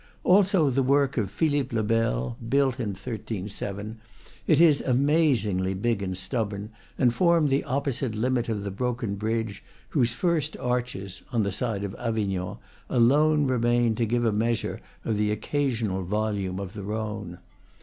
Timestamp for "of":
1.15-1.29, 8.49-8.63, 11.83-11.93, 15.05-15.17, 16.59-16.73